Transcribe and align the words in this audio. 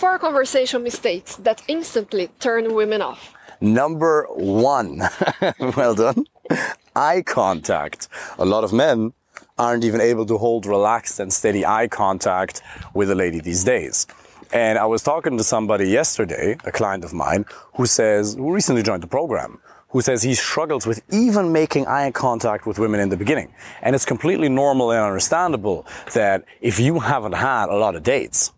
four 0.00 0.18
conversation 0.18 0.82
mistakes 0.82 1.36
that 1.36 1.62
instantly 1.68 2.30
turn 2.38 2.74
women 2.74 3.02
off. 3.02 3.34
Number 3.60 4.26
one, 4.30 5.02
well 5.76 5.94
done, 5.94 6.24
eye 6.96 7.20
contact. 7.20 8.08
A 8.38 8.46
lot 8.46 8.64
of 8.64 8.72
men 8.72 9.12
aren't 9.58 9.84
even 9.84 10.00
able 10.00 10.24
to 10.24 10.38
hold 10.38 10.64
relaxed 10.64 11.20
and 11.20 11.30
steady 11.30 11.66
eye 11.66 11.86
contact 11.86 12.62
with 12.94 13.10
a 13.10 13.14
lady 13.14 13.40
these 13.40 13.62
days. 13.62 14.06
And 14.54 14.78
I 14.78 14.86
was 14.86 15.02
talking 15.02 15.36
to 15.36 15.44
somebody 15.44 15.90
yesterday, 15.90 16.56
a 16.64 16.72
client 16.72 17.04
of 17.04 17.12
mine, 17.12 17.44
who 17.74 17.84
says, 17.84 18.36
who 18.36 18.54
recently 18.54 18.82
joined 18.82 19.02
the 19.02 19.12
program, 19.18 19.60
who 19.90 20.00
says 20.00 20.22
he 20.22 20.34
struggles 20.34 20.86
with 20.86 21.02
even 21.12 21.52
making 21.52 21.86
eye 21.86 22.10
contact 22.10 22.66
with 22.66 22.78
women 22.78 23.00
in 23.00 23.10
the 23.10 23.18
beginning. 23.18 23.52
And 23.82 23.94
it's 23.94 24.06
completely 24.06 24.48
normal 24.48 24.92
and 24.92 25.04
understandable 25.04 25.86
that 26.14 26.46
if 26.62 26.80
you 26.80 27.00
haven't 27.00 27.34
had 27.34 27.68
a 27.68 27.76
lot 27.76 27.96
of 27.96 28.02
dates, 28.02 28.52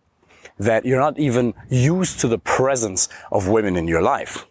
that 0.58 0.84
you're 0.84 1.00
not 1.00 1.18
even 1.18 1.54
used 1.68 2.20
to 2.20 2.28
the 2.28 2.38
presence 2.38 3.08
of 3.30 3.48
women 3.48 3.76
in 3.76 3.88
your 3.88 4.02
life. 4.02 4.46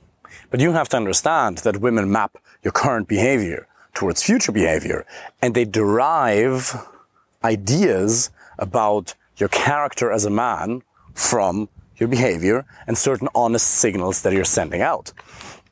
But 0.50 0.60
you 0.60 0.74
have 0.74 0.90
to 0.90 0.98
understand 0.98 1.60
that 1.60 1.78
women 1.78 2.12
map 2.12 2.38
your 2.64 2.72
current 2.72 3.08
behavior 3.08 3.68
towards 3.94 4.24
future 4.24 4.52
behavior 4.52 5.06
and 5.42 5.54
they 5.54 5.66
derive 5.66 6.76
ideas 7.44 8.30
about 8.60 9.16
your 9.38 9.50
character 9.50 10.12
as 10.12 10.26
a 10.26 10.30
man 10.30 10.82
from 11.14 11.70
your 11.98 12.10
behavior 12.10 12.66
and 12.88 12.98
certain 12.98 13.30
honest 13.34 13.68
signals 13.68 14.22
that 14.22 14.34
you're 14.34 14.44
sending 14.44 14.82
out. 14.82 15.14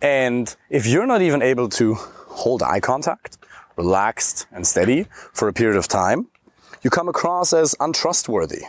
And 0.02 0.55
if 0.70 0.86
you're 0.88 1.05
not 1.05 1.22
even 1.22 1.41
able 1.41 1.70
to 1.70 1.95
hold 1.95 2.64
eye 2.64 2.80
contact, 2.80 3.38
relaxed 3.75 4.48
and 4.52 4.66
steady 4.66 5.05
for 5.34 5.48
a 5.48 5.53
period 5.53 5.77
of 5.77 5.88
time, 5.88 6.27
you 6.81 6.89
come 6.89 7.09
across 7.09 7.52
as 7.53 7.75
untrustworthy. 7.80 8.64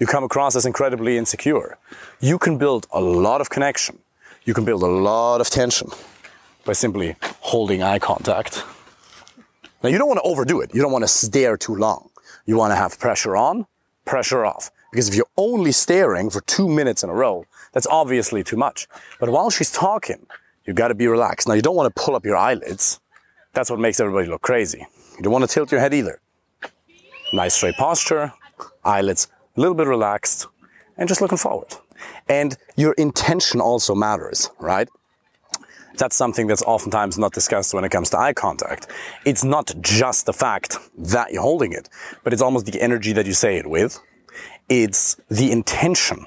You 0.00 0.06
come 0.06 0.24
across 0.24 0.56
as 0.56 0.66
incredibly 0.66 1.16
insecure. 1.16 1.78
You 2.20 2.36
can 2.38 2.58
build 2.58 2.86
a 2.92 3.00
lot 3.00 3.40
of 3.40 3.48
connection. 3.48 4.00
You 4.44 4.52
can 4.52 4.64
build 4.64 4.82
a 4.82 4.88
lot 4.88 5.40
of 5.40 5.48
tension 5.50 5.88
by 6.64 6.72
simply 6.72 7.14
holding 7.40 7.82
eye 7.82 8.00
contact. 8.00 8.64
Now, 9.82 9.90
you 9.90 9.98
don't 9.98 10.08
want 10.08 10.18
to 10.18 10.28
overdo 10.28 10.60
it. 10.60 10.74
You 10.74 10.82
don't 10.82 10.90
want 10.90 11.04
to 11.04 11.08
stare 11.08 11.56
too 11.56 11.76
long. 11.76 12.10
You 12.44 12.56
want 12.56 12.72
to 12.72 12.76
have 12.76 12.98
pressure 12.98 13.36
on, 13.36 13.66
pressure 14.04 14.44
off. 14.44 14.70
Because 14.90 15.08
if 15.08 15.14
you're 15.14 15.30
only 15.36 15.70
staring 15.70 16.28
for 16.28 16.40
two 16.42 16.68
minutes 16.68 17.04
in 17.04 17.10
a 17.10 17.14
row, 17.14 17.44
that's 17.72 17.86
obviously 17.86 18.42
too 18.42 18.56
much. 18.56 18.88
But 19.20 19.30
while 19.30 19.50
she's 19.50 19.70
talking, 19.70 20.26
you've 20.64 20.76
got 20.76 20.88
to 20.88 20.94
be 20.94 21.06
relaxed. 21.06 21.46
Now, 21.46 21.54
you 21.54 21.62
don't 21.62 21.76
want 21.76 21.94
to 21.94 22.02
pull 22.02 22.16
up 22.16 22.24
your 22.24 22.36
eyelids. 22.36 23.00
That's 23.52 23.70
what 23.70 23.78
makes 23.78 24.00
everybody 24.00 24.28
look 24.28 24.42
crazy. 24.42 24.86
You 25.16 25.22
don't 25.22 25.32
want 25.32 25.48
to 25.48 25.52
tilt 25.52 25.70
your 25.70 25.80
head 25.80 25.94
either. 25.94 26.20
Nice 27.32 27.54
straight 27.54 27.76
posture, 27.76 28.32
eyelids 28.84 29.28
a 29.56 29.60
little 29.60 29.74
bit 29.74 29.86
relaxed, 29.86 30.46
and 30.96 31.08
just 31.08 31.20
looking 31.20 31.38
forward. 31.38 31.74
And 32.28 32.56
your 32.76 32.92
intention 32.94 33.60
also 33.60 33.94
matters, 33.94 34.50
right? 34.58 34.88
That's 35.96 36.16
something 36.16 36.48
that's 36.48 36.62
oftentimes 36.62 37.18
not 37.18 37.32
discussed 37.32 37.72
when 37.72 37.84
it 37.84 37.90
comes 37.90 38.10
to 38.10 38.18
eye 38.18 38.32
contact. 38.32 38.88
It's 39.24 39.44
not 39.44 39.72
just 39.80 40.26
the 40.26 40.32
fact 40.32 40.76
that 40.98 41.32
you're 41.32 41.42
holding 41.42 41.72
it, 41.72 41.88
but 42.24 42.32
it's 42.32 42.42
almost 42.42 42.66
the 42.66 42.80
energy 42.80 43.12
that 43.12 43.26
you 43.26 43.32
say 43.32 43.56
it 43.58 43.68
with. 43.68 44.00
It's 44.68 45.16
the 45.28 45.52
intention 45.52 46.26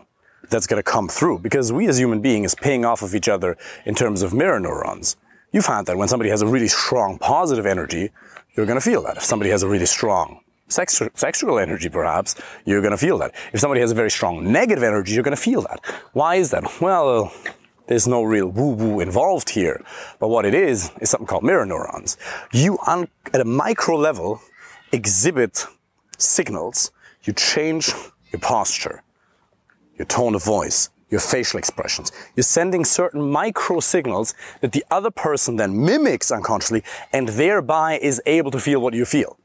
that's 0.50 0.68
going 0.68 0.82
to 0.82 0.90
come 0.90 1.10
through 1.10 1.40
because 1.40 1.74
we 1.74 1.88
as 1.88 2.00
human 2.00 2.22
beings 2.22 2.56
paying 2.56 2.86
off 2.86 3.02
of 3.02 3.14
each 3.14 3.28
other 3.28 3.58
in 3.86 3.94
terms 3.94 4.22
of 4.22 4.34
mirror 4.34 4.60
neurons. 4.60 5.18
You 5.52 5.62
find 5.62 5.86
that 5.88 5.98
when 5.98 6.08
somebody 6.08 6.30
has 6.30 6.42
a 6.42 6.48
really 6.48 6.68
strong 6.70 7.18
positive 7.20 7.66
energy, 7.66 8.12
you're 8.56 8.66
going 8.66 8.80
to 8.80 8.86
feel 8.86 9.04
that. 9.04 9.18
If 9.18 9.24
somebody 9.24 9.52
has 9.52 9.64
a 9.64 9.68
really 9.68 9.86
strong 9.86 10.42
sex, 10.68 11.02
sexual 11.14 11.60
energy, 11.60 11.90
perhaps, 11.90 12.36
you're 12.66 12.82
going 12.82 12.92
to 12.92 12.98
feel 12.98 13.18
that. 13.20 13.34
If 13.54 13.60
somebody 13.60 13.82
has 13.82 13.92
a 13.92 13.96
very 13.96 14.12
strong 14.12 14.52
negative 14.52 14.84
energy, 14.84 15.14
you're 15.14 15.24
going 15.24 15.36
to 15.36 15.42
feel 15.42 15.62
that. 15.62 15.80
Why 16.14 16.36
is 16.36 16.52
that? 16.52 16.64
Well, 16.82 17.32
there's 17.88 18.08
no 18.08 18.24
real 18.24 18.48
woo-woo 18.48 19.00
involved 19.00 19.50
here. 19.50 19.82
But 20.20 20.28
what 20.28 20.46
it 20.46 20.54
is, 20.54 20.92
is 21.00 21.10
something 21.10 21.28
called 21.28 21.44
mirror 21.44 21.66
neurons. 21.66 22.18
You, 22.52 22.78
un- 22.86 23.08
at 23.34 23.42
a 23.42 23.46
micro 23.46 23.96
level, 23.96 24.42
exhibit 24.92 25.66
signals. 26.18 26.92
You 27.24 27.34
change 27.34 27.94
your 28.32 28.40
posture, 28.40 29.04
your 29.98 30.06
tone 30.06 30.36
of 30.36 30.44
voice, 30.44 30.90
your 31.10 31.22
facial 31.22 31.58
expressions. 31.58 32.12
You're 32.36 32.44
sending 32.44 32.84
certain 32.84 33.22
micro 33.22 33.80
signals 33.80 34.34
that 34.62 34.74
the 34.74 34.84
other 34.92 35.12
person 35.12 35.56
then 35.56 35.86
mimics 35.86 36.32
unconsciously 36.32 36.84
and 37.14 37.30
thereby 37.30 37.98
is 38.00 38.22
able 38.26 38.52
to 38.52 38.60
feel 38.60 38.82
what 38.82 38.94
you 38.94 39.06
feel. 39.06 39.38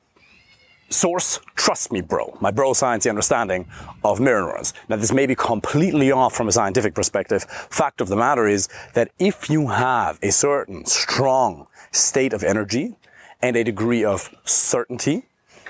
Source, 0.92 1.41
trust 1.54 1.91
me, 1.91 2.03
bro. 2.03 2.36
My 2.41 2.50
bro 2.50 2.75
science 2.75 3.06
understanding 3.06 3.66
of 4.04 4.20
mirror 4.20 4.42
neurons. 4.42 4.75
Now, 4.91 4.97
this 4.97 5.10
may 5.10 5.26
be 5.26 5.34
completely 5.34 6.12
off 6.12 6.34
from 6.34 6.48
a 6.48 6.53
scientific 6.53 6.94
perspective. 6.94 7.44
Fact 7.44 8.03
of 8.03 8.08
the 8.08 8.16
matter 8.16 8.47
is 8.47 8.69
that 8.92 9.10
if 9.19 9.48
you 9.48 9.69
have 9.69 10.19
a 10.22 10.30
certain 10.30 10.84
strong 10.84 11.66
state 11.92 12.34
of 12.34 12.42
energy 12.42 12.97
and 13.41 13.56
a 13.56 13.64
degree 13.64 14.04
of 14.04 14.28
certainty, 14.44 15.25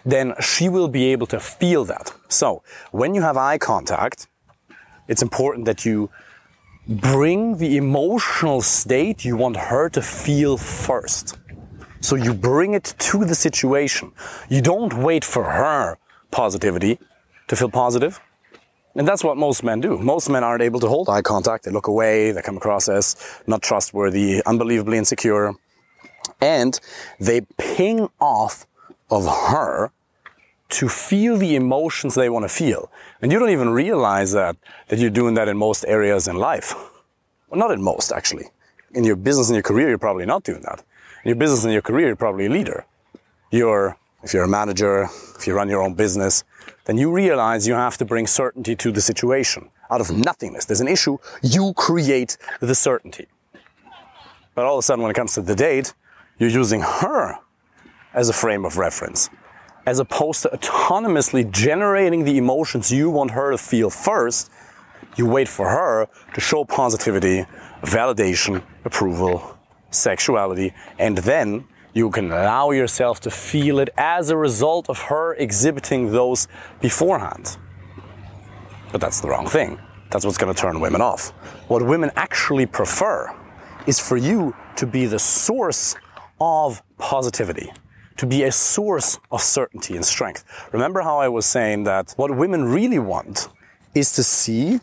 then 0.04 0.34
she 0.40 0.68
will 0.68 0.88
be 0.88 1.12
able 1.12 1.28
to 1.28 1.38
feel 1.38 1.84
that. 1.84 2.12
So, 2.28 2.64
when 2.90 3.14
you 3.14 3.22
have 3.22 3.36
eye 3.36 3.58
contact, 3.58 4.26
it's 5.06 5.22
important 5.22 5.66
that 5.66 5.84
you 5.84 6.10
bring 6.88 7.58
the 7.58 7.76
emotional 7.76 8.60
state 8.60 9.24
you 9.24 9.36
want 9.36 9.56
her 9.56 9.88
to 9.90 10.02
feel 10.02 10.56
first. 10.56 11.38
So 12.02 12.16
you 12.16 12.34
bring 12.34 12.74
it 12.74 12.94
to 12.98 13.24
the 13.24 13.34
situation. 13.36 14.10
You 14.48 14.60
don't 14.60 14.92
wait 14.92 15.24
for 15.24 15.44
her 15.44 15.98
positivity 16.32 16.98
to 17.46 17.54
feel 17.54 17.70
positive. 17.70 18.20
And 18.96 19.06
that's 19.06 19.22
what 19.22 19.36
most 19.36 19.62
men 19.62 19.80
do. 19.80 19.96
Most 19.98 20.28
men 20.28 20.42
aren't 20.42 20.62
able 20.62 20.80
to 20.80 20.88
hold 20.88 21.08
eye 21.08 21.22
contact. 21.22 21.64
They 21.64 21.70
look 21.70 21.86
away. 21.86 22.32
They 22.32 22.42
come 22.42 22.56
across 22.56 22.88
as 22.88 23.16
not 23.46 23.62
trustworthy, 23.62 24.42
unbelievably 24.44 24.98
insecure. 24.98 25.52
And 26.40 26.78
they 27.20 27.42
ping 27.56 28.08
off 28.20 28.66
of 29.08 29.24
her 29.52 29.92
to 30.70 30.88
feel 30.88 31.36
the 31.36 31.54
emotions 31.54 32.16
they 32.16 32.28
want 32.28 32.44
to 32.44 32.48
feel. 32.48 32.90
And 33.20 33.30
you 33.30 33.38
don't 33.38 33.50
even 33.50 33.70
realize 33.70 34.32
that, 34.32 34.56
that 34.88 34.98
you're 34.98 35.10
doing 35.10 35.34
that 35.34 35.46
in 35.46 35.56
most 35.56 35.84
areas 35.86 36.26
in 36.26 36.34
life. 36.34 36.74
Well, 37.48 37.60
not 37.60 37.70
in 37.70 37.80
most, 37.80 38.10
actually. 38.10 38.46
In 38.92 39.04
your 39.04 39.16
business 39.16 39.48
and 39.48 39.54
your 39.54 39.62
career, 39.62 39.88
you're 39.88 39.98
probably 39.98 40.26
not 40.26 40.42
doing 40.42 40.62
that 40.62 40.82
your 41.24 41.36
business 41.36 41.64
and 41.64 41.72
your 41.72 41.82
career, 41.82 42.08
you're 42.08 42.16
probably 42.16 42.46
a 42.46 42.50
leader. 42.50 42.84
You're, 43.50 43.96
if 44.22 44.34
you're 44.34 44.44
a 44.44 44.48
manager, 44.48 45.08
if 45.36 45.46
you 45.46 45.54
run 45.54 45.68
your 45.68 45.82
own 45.82 45.94
business, 45.94 46.44
then 46.84 46.98
you 46.98 47.12
realize 47.12 47.66
you 47.66 47.74
have 47.74 47.96
to 47.98 48.04
bring 48.04 48.26
certainty 48.26 48.74
to 48.76 48.90
the 48.90 49.00
situation. 49.00 49.70
Out 49.90 50.00
of 50.00 50.10
nothingness, 50.10 50.64
there's 50.64 50.80
an 50.80 50.88
issue, 50.88 51.18
you 51.42 51.74
create 51.74 52.38
the 52.60 52.74
certainty. 52.74 53.26
But 54.54 54.64
all 54.64 54.74
of 54.74 54.78
a 54.80 54.82
sudden, 54.82 55.02
when 55.02 55.10
it 55.10 55.14
comes 55.14 55.34
to 55.34 55.42
the 55.42 55.54
date, 55.54 55.94
you're 56.38 56.50
using 56.50 56.80
her 56.80 57.38
as 58.14 58.28
a 58.28 58.32
frame 58.32 58.64
of 58.64 58.78
reference, 58.78 59.30
as 59.86 59.98
opposed 59.98 60.42
to 60.42 60.48
autonomously 60.48 61.50
generating 61.50 62.24
the 62.24 62.36
emotions 62.36 62.90
you 62.92 63.10
want 63.10 63.30
her 63.32 63.50
to 63.50 63.58
feel 63.58 63.90
first. 63.90 64.50
You 65.16 65.26
wait 65.26 65.48
for 65.48 65.68
her 65.68 66.08
to 66.34 66.40
show 66.40 66.64
positivity, 66.64 67.46
validation, 67.82 68.62
approval, 68.84 69.58
sexuality, 69.92 70.74
and 70.98 71.18
then 71.18 71.64
you 71.94 72.10
can 72.10 72.32
allow 72.32 72.70
yourself 72.70 73.20
to 73.20 73.30
feel 73.30 73.78
it 73.78 73.90
as 73.96 74.30
a 74.30 74.36
result 74.36 74.88
of 74.88 74.98
her 74.98 75.34
exhibiting 75.34 76.10
those 76.10 76.48
beforehand. 76.80 77.56
But 78.90 79.00
that's 79.00 79.20
the 79.20 79.28
wrong 79.28 79.46
thing. 79.46 79.78
That's 80.10 80.24
what's 80.24 80.38
going 80.38 80.52
to 80.54 80.60
turn 80.60 80.80
women 80.80 81.00
off. 81.00 81.30
What 81.68 81.82
women 81.82 82.10
actually 82.16 82.66
prefer 82.66 83.34
is 83.86 83.98
for 83.98 84.16
you 84.16 84.54
to 84.76 84.86
be 84.86 85.06
the 85.06 85.18
source 85.18 85.96
of 86.40 86.82
positivity, 86.98 87.72
to 88.16 88.26
be 88.26 88.42
a 88.44 88.52
source 88.52 89.18
of 89.30 89.40
certainty 89.40 89.96
and 89.96 90.04
strength. 90.04 90.44
Remember 90.72 91.00
how 91.00 91.18
I 91.18 91.28
was 91.28 91.46
saying 91.46 91.84
that 91.84 92.12
what 92.16 92.36
women 92.36 92.64
really 92.64 92.98
want 92.98 93.48
is 93.94 94.12
to 94.14 94.22
see, 94.22 94.80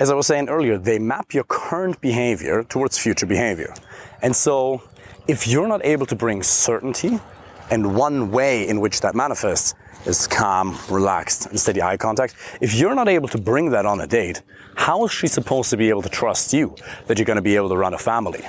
as 0.00 0.10
I 0.10 0.14
was 0.14 0.26
saying 0.26 0.48
earlier, 0.48 0.78
they 0.78 0.98
map 0.98 1.34
your 1.34 1.44
current 1.44 2.00
behavior 2.00 2.64
towards 2.64 2.98
future 2.98 3.26
behavior. 3.26 3.74
And 4.24 4.34
so, 4.34 4.82
if 5.28 5.46
you're 5.46 5.68
not 5.68 5.84
able 5.84 6.06
to 6.06 6.16
bring 6.16 6.42
certainty, 6.42 7.20
and 7.70 7.94
one 7.94 8.30
way 8.30 8.66
in 8.66 8.80
which 8.80 9.02
that 9.02 9.14
manifests 9.14 9.74
is 10.06 10.26
calm, 10.26 10.78
relaxed, 10.88 11.44
and 11.46 11.60
steady 11.60 11.82
eye 11.82 11.98
contact, 11.98 12.34
if 12.62 12.74
you're 12.74 12.94
not 12.94 13.06
able 13.06 13.28
to 13.28 13.38
bring 13.38 13.70
that 13.72 13.84
on 13.84 14.00
a 14.00 14.06
date, 14.06 14.40
how 14.76 15.04
is 15.04 15.12
she 15.12 15.26
supposed 15.26 15.68
to 15.70 15.76
be 15.76 15.90
able 15.90 16.00
to 16.00 16.08
trust 16.08 16.54
you 16.54 16.74
that 17.06 17.18
you're 17.18 17.26
going 17.26 17.36
to 17.36 17.42
be 17.42 17.54
able 17.54 17.68
to 17.68 17.76
run 17.76 17.92
a 17.92 17.98
family? 17.98 18.40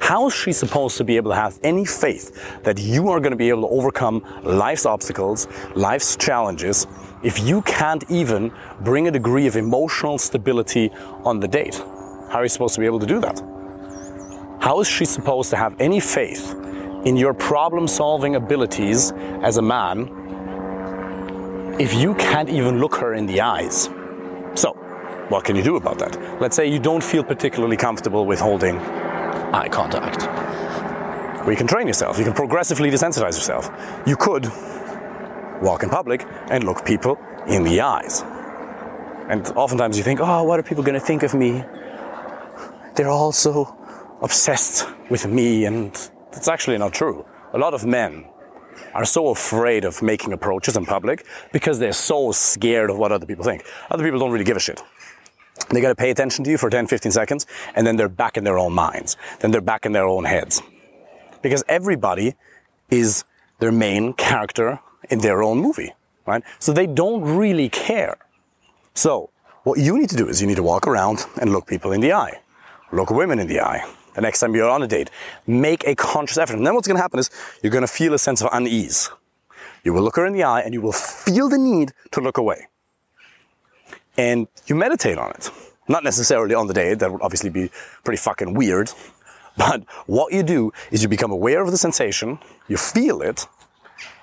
How 0.00 0.26
is 0.26 0.34
she 0.34 0.52
supposed 0.52 0.96
to 0.96 1.04
be 1.04 1.18
able 1.18 1.32
to 1.32 1.36
have 1.36 1.58
any 1.62 1.84
faith 1.84 2.62
that 2.62 2.78
you 2.78 3.10
are 3.10 3.20
going 3.20 3.32
to 3.32 3.36
be 3.36 3.50
able 3.50 3.68
to 3.68 3.74
overcome 3.74 4.24
life's 4.42 4.86
obstacles, 4.86 5.48
life's 5.74 6.16
challenges, 6.16 6.86
if 7.22 7.38
you 7.38 7.60
can't 7.60 8.04
even 8.10 8.50
bring 8.80 9.06
a 9.06 9.10
degree 9.10 9.46
of 9.46 9.56
emotional 9.56 10.16
stability 10.16 10.90
on 11.24 11.40
the 11.40 11.48
date? 11.48 11.74
How 12.30 12.38
are 12.38 12.44
you 12.44 12.48
supposed 12.48 12.74
to 12.76 12.80
be 12.80 12.86
able 12.86 13.00
to 13.00 13.06
do 13.06 13.20
that? 13.20 13.59
How 14.60 14.78
is 14.80 14.86
she 14.86 15.06
supposed 15.06 15.48
to 15.50 15.56
have 15.56 15.74
any 15.80 16.00
faith 16.00 16.54
in 17.06 17.16
your 17.16 17.32
problem 17.32 17.88
solving 17.88 18.36
abilities 18.36 19.10
as 19.42 19.56
a 19.56 19.62
man 19.62 20.08
if 21.80 21.94
you 21.94 22.14
can't 22.16 22.50
even 22.50 22.78
look 22.78 22.94
her 22.96 23.14
in 23.14 23.24
the 23.24 23.40
eyes? 23.40 23.88
So, 24.54 24.72
what 25.30 25.44
can 25.44 25.56
you 25.56 25.62
do 25.62 25.76
about 25.76 25.98
that? 26.00 26.40
Let's 26.42 26.56
say 26.56 26.70
you 26.70 26.78
don't 26.78 27.02
feel 27.02 27.24
particularly 27.24 27.78
comfortable 27.78 28.26
with 28.26 28.38
holding 28.38 28.78
eye 28.78 29.68
contact. 29.70 30.26
Well, 31.40 31.50
you 31.50 31.56
can 31.56 31.66
train 31.66 31.86
yourself. 31.86 32.18
You 32.18 32.24
can 32.24 32.34
progressively 32.34 32.90
desensitize 32.90 33.36
yourself. 33.36 33.70
You 34.06 34.16
could 34.16 34.46
walk 35.62 35.82
in 35.82 35.88
public 35.88 36.26
and 36.50 36.64
look 36.64 36.84
people 36.84 37.16
in 37.46 37.64
the 37.64 37.80
eyes. 37.80 38.22
And 39.30 39.46
oftentimes 39.56 39.96
you 39.96 40.04
think, 40.04 40.20
oh, 40.20 40.42
what 40.42 40.60
are 40.60 40.62
people 40.62 40.84
going 40.84 41.00
to 41.00 41.06
think 41.06 41.22
of 41.22 41.32
me? 41.32 41.64
They're 42.94 43.08
all 43.08 43.32
so 43.32 43.74
obsessed 44.22 44.86
with 45.10 45.26
me, 45.26 45.64
and 45.64 45.92
that's 46.32 46.48
actually 46.48 46.78
not 46.78 46.92
true. 46.92 47.24
A 47.52 47.58
lot 47.58 47.74
of 47.74 47.84
men 47.84 48.24
are 48.94 49.04
so 49.04 49.28
afraid 49.28 49.84
of 49.84 50.02
making 50.02 50.32
approaches 50.32 50.76
in 50.76 50.84
public 50.86 51.26
because 51.52 51.78
they're 51.78 51.92
so 51.92 52.32
scared 52.32 52.90
of 52.90 52.98
what 52.98 53.12
other 53.12 53.26
people 53.26 53.44
think. 53.44 53.64
Other 53.90 54.04
people 54.04 54.18
don't 54.18 54.30
really 54.30 54.44
give 54.44 54.56
a 54.56 54.60
shit. 54.60 54.82
They 55.70 55.80
gotta 55.80 55.94
pay 55.94 56.10
attention 56.10 56.44
to 56.44 56.50
you 56.50 56.58
for 56.58 56.70
10, 56.70 56.86
15 56.86 57.12
seconds, 57.12 57.46
and 57.74 57.86
then 57.86 57.96
they're 57.96 58.08
back 58.08 58.36
in 58.36 58.44
their 58.44 58.58
own 58.58 58.72
minds. 58.72 59.16
Then 59.40 59.50
they're 59.50 59.60
back 59.60 59.86
in 59.86 59.92
their 59.92 60.06
own 60.06 60.24
heads. 60.24 60.62
Because 61.42 61.62
everybody 61.68 62.34
is 62.90 63.24
their 63.58 63.72
main 63.72 64.12
character 64.14 64.80
in 65.10 65.20
their 65.20 65.42
own 65.42 65.58
movie, 65.58 65.92
right? 66.26 66.42
So 66.58 66.72
they 66.72 66.86
don't 66.86 67.22
really 67.22 67.68
care. 67.68 68.16
So, 68.94 69.30
what 69.62 69.78
you 69.78 69.98
need 69.98 70.10
to 70.10 70.16
do 70.16 70.28
is 70.28 70.40
you 70.40 70.46
need 70.46 70.56
to 70.56 70.62
walk 70.62 70.86
around 70.86 71.26
and 71.40 71.52
look 71.52 71.66
people 71.66 71.92
in 71.92 72.00
the 72.00 72.12
eye. 72.12 72.40
Look 72.92 73.10
women 73.10 73.38
in 73.38 73.46
the 73.46 73.60
eye. 73.60 73.84
The 74.20 74.26
next 74.26 74.40
time 74.40 74.54
you're 74.54 74.68
on 74.68 74.82
a 74.82 74.86
date, 74.86 75.08
make 75.46 75.82
a 75.86 75.94
conscious 75.94 76.36
effort. 76.36 76.58
And 76.58 76.66
then 76.66 76.74
what's 76.74 76.86
going 76.86 76.98
to 76.98 77.00
happen 77.00 77.18
is 77.18 77.30
you're 77.62 77.72
going 77.72 77.86
to 77.86 77.88
feel 77.88 78.12
a 78.12 78.18
sense 78.18 78.42
of 78.42 78.50
unease. 78.52 79.08
You 79.82 79.94
will 79.94 80.02
look 80.02 80.16
her 80.16 80.26
in 80.26 80.34
the 80.34 80.42
eye 80.42 80.60
and 80.60 80.74
you 80.74 80.82
will 80.82 80.92
feel 80.92 81.48
the 81.48 81.56
need 81.56 81.94
to 82.10 82.20
look 82.20 82.36
away. 82.36 82.68
And 84.18 84.46
you 84.66 84.74
meditate 84.74 85.16
on 85.16 85.30
it. 85.30 85.50
Not 85.88 86.04
necessarily 86.04 86.54
on 86.54 86.66
the 86.66 86.74
date, 86.74 86.98
that 86.98 87.10
would 87.10 87.22
obviously 87.22 87.48
be 87.48 87.70
pretty 88.04 88.18
fucking 88.18 88.52
weird. 88.52 88.92
But 89.56 89.84
what 90.04 90.34
you 90.34 90.42
do 90.42 90.70
is 90.90 91.02
you 91.02 91.08
become 91.08 91.32
aware 91.32 91.62
of 91.62 91.70
the 91.70 91.78
sensation, 91.78 92.40
you 92.68 92.76
feel 92.76 93.22
it, 93.22 93.46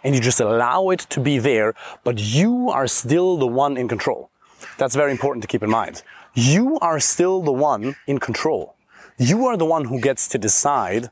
and 0.03 0.13
you 0.13 0.21
just 0.21 0.39
allow 0.39 0.91
it 0.91 0.99
to 1.09 1.19
be 1.19 1.39
there, 1.39 1.73
but 2.03 2.19
you 2.19 2.69
are 2.69 2.85
still 2.85 3.35
the 3.37 3.47
one 3.47 3.77
in 3.77 3.87
control. 3.87 4.29
That's 4.77 4.93
very 4.93 5.11
important 5.11 5.41
to 5.41 5.47
keep 5.47 5.63
in 5.63 5.71
mind. 5.71 6.03
You 6.35 6.77
are 6.81 6.99
still 6.99 7.41
the 7.41 7.51
one 7.51 7.95
in 8.05 8.19
control. 8.19 8.76
You 9.19 9.47
are 9.47 9.57
the 9.57 9.65
one 9.65 9.85
who 9.85 9.99
gets 9.99 10.27
to 10.27 10.37
decide 10.37 11.09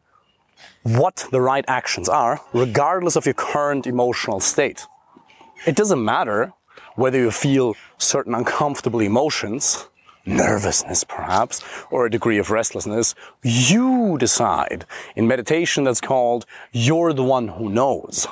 what 0.83 1.27
the 1.31 1.41
right 1.41 1.65
actions 1.67 2.07
are, 2.07 2.39
regardless 2.53 3.15
of 3.15 3.25
your 3.25 3.33
current 3.33 3.87
emotional 3.87 4.39
state. 4.39 4.85
It 5.65 5.75
doesn't 5.75 6.05
matter 6.05 6.53
whether 6.95 7.17
you 7.17 7.31
feel 7.31 7.75
certain 7.97 8.35
uncomfortable 8.35 8.99
emotions, 8.99 9.89
nervousness 10.23 11.03
perhaps, 11.03 11.63
or 11.89 12.05
a 12.05 12.11
degree 12.11 12.37
of 12.37 12.51
restlessness. 12.51 13.15
You 13.41 14.17
decide. 14.19 14.85
In 15.15 15.27
meditation, 15.27 15.83
that's 15.83 15.99
called 15.99 16.45
you're 16.71 17.11
the 17.11 17.23
one 17.23 17.47
who 17.47 17.69
knows. 17.69 18.27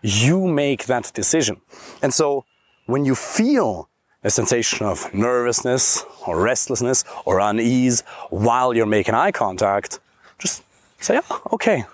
You 0.00 0.48
make 0.48 0.86
that 0.86 1.12
decision. 1.12 1.60
And 2.00 2.14
so 2.14 2.46
when 2.86 3.04
you 3.04 3.14
feel 3.14 3.90
a 4.24 4.30
sensation 4.30 4.86
of 4.86 5.12
nervousness 5.14 6.04
or 6.26 6.40
restlessness 6.40 7.04
or 7.24 7.40
unease 7.40 8.02
while 8.30 8.74
you're 8.74 8.86
making 8.86 9.14
eye 9.14 9.32
contact, 9.32 10.00
just 10.38 10.62
say, 11.00 11.20
oh, 11.30 11.42
okay, 11.52 11.84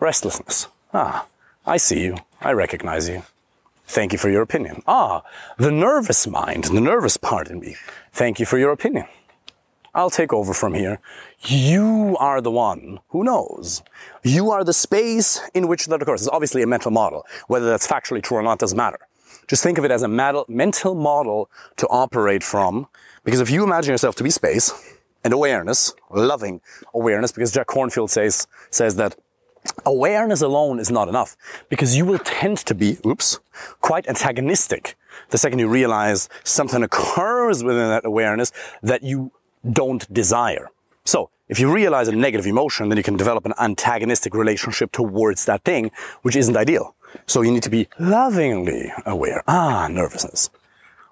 restlessness. 0.00 0.68
Ah, 0.92 1.26
I 1.66 1.76
see 1.76 2.02
you. 2.02 2.16
I 2.40 2.52
recognize 2.52 3.08
you. 3.08 3.22
Thank 3.86 4.12
you 4.12 4.18
for 4.18 4.28
your 4.28 4.42
opinion. 4.42 4.82
Ah, 4.86 5.22
the 5.56 5.70
nervous 5.70 6.26
mind, 6.26 6.64
the 6.64 6.80
nervous 6.80 7.16
part 7.16 7.48
in 7.48 7.60
me. 7.60 7.76
Thank 8.12 8.38
you 8.38 8.46
for 8.46 8.58
your 8.58 8.72
opinion. 8.72 9.06
I'll 9.94 10.10
take 10.10 10.32
over 10.32 10.52
from 10.52 10.74
here. 10.74 11.00
You 11.40 12.16
are 12.20 12.40
the 12.42 12.50
one 12.50 13.00
who 13.08 13.24
knows. 13.24 13.82
You 14.22 14.50
are 14.50 14.62
the 14.62 14.74
space 14.74 15.40
in 15.54 15.66
which 15.66 15.86
that 15.86 16.02
occurs. 16.02 16.20
It's 16.20 16.28
obviously 16.28 16.62
a 16.62 16.66
mental 16.66 16.90
model. 16.90 17.26
Whether 17.46 17.68
that's 17.70 17.86
factually 17.86 18.22
true 18.22 18.36
or 18.36 18.42
not 18.42 18.58
doesn't 18.58 18.76
matter. 18.76 18.98
Just 19.46 19.62
think 19.62 19.78
of 19.78 19.84
it 19.84 19.90
as 19.90 20.02
a 20.02 20.08
mental 20.08 20.94
model 20.94 21.50
to 21.76 21.86
operate 21.88 22.42
from. 22.42 22.88
Because 23.24 23.40
if 23.40 23.50
you 23.50 23.64
imagine 23.64 23.92
yourself 23.92 24.14
to 24.16 24.24
be 24.24 24.30
space 24.30 24.72
and 25.24 25.32
awareness, 25.32 25.94
loving 26.10 26.60
awareness, 26.94 27.32
because 27.32 27.52
Jack 27.52 27.66
Kornfield 27.66 28.10
says, 28.10 28.46
says 28.70 28.96
that 28.96 29.16
awareness 29.84 30.40
alone 30.40 30.78
is 30.80 30.90
not 30.90 31.08
enough 31.08 31.36
because 31.68 31.96
you 31.96 32.04
will 32.04 32.18
tend 32.18 32.58
to 32.58 32.74
be, 32.74 32.98
oops, 33.04 33.40
quite 33.80 34.08
antagonistic 34.08 34.96
the 35.30 35.38
second 35.38 35.58
you 35.58 35.68
realize 35.68 36.28
something 36.44 36.82
occurs 36.82 37.62
within 37.62 37.88
that 37.88 38.04
awareness 38.04 38.52
that 38.82 39.02
you 39.02 39.32
don't 39.70 40.12
desire. 40.12 40.70
So, 41.04 41.30
if 41.48 41.58
you 41.58 41.72
realize 41.72 42.08
a 42.08 42.12
negative 42.12 42.46
emotion, 42.46 42.88
then 42.88 42.98
you 42.98 43.02
can 43.02 43.16
develop 43.16 43.46
an 43.46 43.54
antagonistic 43.58 44.34
relationship 44.34 44.92
towards 44.92 45.46
that 45.46 45.64
thing, 45.64 45.90
which 46.22 46.36
isn't 46.36 46.56
ideal. 46.56 46.94
So 47.26 47.42
you 47.42 47.50
need 47.50 47.62
to 47.62 47.70
be 47.70 47.88
lovingly 47.98 48.92
aware. 49.06 49.42
Ah, 49.46 49.88
nervousness. 49.88 50.50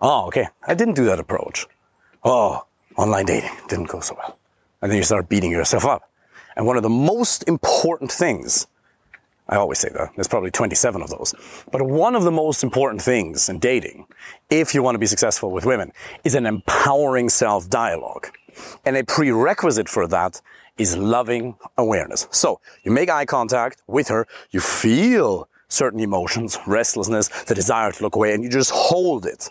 Oh, 0.00 0.26
okay. 0.26 0.48
I 0.66 0.74
didn't 0.74 0.94
do 0.94 1.04
that 1.06 1.18
approach. 1.18 1.66
Oh, 2.24 2.66
online 2.96 3.26
dating 3.26 3.50
didn't 3.68 3.88
go 3.88 4.00
so 4.00 4.14
well. 4.16 4.38
And 4.82 4.90
then 4.90 4.98
you 4.98 5.04
start 5.04 5.28
beating 5.28 5.50
yourself 5.50 5.84
up. 5.84 6.10
And 6.56 6.66
one 6.66 6.76
of 6.76 6.82
the 6.82 6.88
most 6.88 7.44
important 7.46 8.10
things, 8.10 8.66
I 9.48 9.56
always 9.56 9.78
say 9.78 9.90
that, 9.90 10.10
there's 10.16 10.28
probably 10.28 10.50
27 10.50 11.02
of 11.02 11.10
those, 11.10 11.34
but 11.70 11.82
one 11.82 12.14
of 12.14 12.24
the 12.24 12.30
most 12.30 12.64
important 12.64 13.02
things 13.02 13.48
in 13.48 13.58
dating, 13.58 14.06
if 14.50 14.74
you 14.74 14.82
want 14.82 14.94
to 14.94 14.98
be 14.98 15.06
successful 15.06 15.50
with 15.50 15.66
women, 15.66 15.92
is 16.24 16.34
an 16.34 16.46
empowering 16.46 17.28
self-dialogue. 17.28 18.28
And 18.84 18.96
a 18.96 19.04
prerequisite 19.04 19.88
for 19.88 20.06
that 20.08 20.40
is 20.78 20.96
loving 20.96 21.56
awareness. 21.76 22.26
So 22.30 22.60
you 22.82 22.90
make 22.90 23.10
eye 23.10 23.26
contact 23.26 23.82
with 23.86 24.08
her, 24.08 24.26
you 24.50 24.60
feel 24.60 25.48
certain 25.68 26.00
emotions, 26.00 26.58
restlessness, 26.66 27.28
the 27.44 27.54
desire 27.54 27.92
to 27.92 28.02
look 28.02 28.16
away, 28.16 28.34
and 28.34 28.42
you 28.44 28.50
just 28.50 28.70
hold 28.70 29.26
it. 29.26 29.48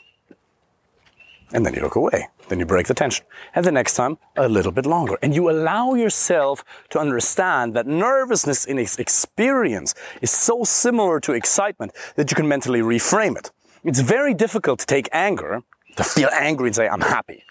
And 1.53 1.65
then 1.65 1.73
you 1.73 1.81
look 1.81 1.95
away. 1.95 2.27
Then 2.49 2.59
you 2.59 2.65
break 2.65 2.87
the 2.87 2.93
tension. 2.93 3.25
And 3.55 3.65
the 3.65 3.71
next 3.71 3.95
time, 3.95 4.17
a 4.35 4.47
little 4.47 4.71
bit 4.71 4.85
longer. 4.85 5.17
And 5.21 5.33
you 5.33 5.49
allow 5.49 5.93
yourself 5.93 6.63
to 6.89 6.99
understand 6.99 7.73
that 7.75 7.87
nervousness 7.87 8.65
in 8.65 8.77
its 8.77 8.99
experience 8.99 9.95
is 10.21 10.31
so 10.31 10.63
similar 10.63 11.19
to 11.21 11.33
excitement 11.33 11.91
that 12.15 12.29
you 12.31 12.35
can 12.35 12.47
mentally 12.47 12.81
reframe 12.81 13.37
it. 13.37 13.51
It's 13.83 13.99
very 13.99 14.33
difficult 14.33 14.79
to 14.79 14.85
take 14.85 15.09
anger, 15.11 15.61
to 15.97 16.03
feel 16.03 16.29
angry 16.33 16.67
and 16.67 16.75
say, 16.75 16.87
I'm 16.87 17.01
happy. 17.01 17.43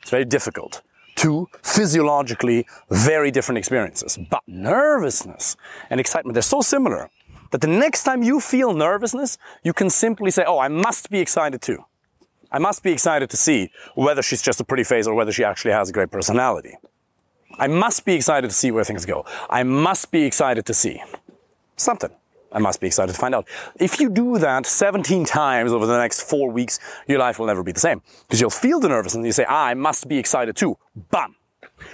It's 0.00 0.10
very 0.10 0.24
difficult. 0.24 0.82
Two 1.16 1.48
physiologically 1.62 2.66
very 2.90 3.30
different 3.30 3.58
experiences. 3.58 4.18
But 4.30 4.42
nervousness 4.46 5.56
and 5.90 6.00
excitement, 6.00 6.34
they're 6.34 6.42
so 6.42 6.62
similar 6.62 7.10
that 7.50 7.60
the 7.60 7.66
next 7.66 8.04
time 8.04 8.22
you 8.22 8.40
feel 8.40 8.72
nervousness, 8.72 9.38
you 9.62 9.72
can 9.72 9.90
simply 9.90 10.30
say, 10.30 10.44
Oh, 10.46 10.58
I 10.58 10.68
must 10.68 11.10
be 11.10 11.20
excited 11.20 11.60
too. 11.62 11.84
I 12.52 12.58
must 12.58 12.82
be 12.82 12.92
excited 12.92 13.30
to 13.30 13.36
see 13.36 13.70
whether 13.94 14.22
she's 14.22 14.42
just 14.42 14.60
a 14.60 14.64
pretty 14.64 14.84
face 14.84 15.06
or 15.06 15.14
whether 15.14 15.32
she 15.32 15.44
actually 15.44 15.72
has 15.72 15.88
a 15.88 15.92
great 15.92 16.10
personality. 16.10 16.76
I 17.58 17.66
must 17.66 18.04
be 18.04 18.14
excited 18.14 18.48
to 18.48 18.54
see 18.54 18.70
where 18.70 18.84
things 18.84 19.04
go. 19.04 19.24
I 19.48 19.62
must 19.62 20.10
be 20.10 20.24
excited 20.24 20.66
to 20.66 20.74
see 20.74 21.02
something. 21.76 22.10
I 22.52 22.58
must 22.58 22.80
be 22.80 22.88
excited 22.88 23.12
to 23.12 23.18
find 23.18 23.34
out. 23.34 23.46
If 23.76 24.00
you 24.00 24.10
do 24.10 24.38
that 24.38 24.66
17 24.66 25.24
times 25.24 25.72
over 25.72 25.86
the 25.86 25.96
next 25.96 26.22
four 26.22 26.50
weeks, 26.50 26.80
your 27.06 27.18
life 27.18 27.38
will 27.38 27.46
never 27.46 27.62
be 27.62 27.72
the 27.72 27.80
same. 27.80 28.02
Because 28.22 28.40
you'll 28.40 28.50
feel 28.50 28.80
the 28.80 28.88
nervousness 28.88 29.16
and 29.16 29.26
you 29.26 29.32
say, 29.32 29.46
ah, 29.48 29.66
I 29.66 29.74
must 29.74 30.08
be 30.08 30.18
excited 30.18 30.56
too. 30.56 30.76
Bam. 30.96 31.36